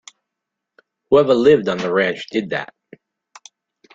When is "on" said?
1.69-1.77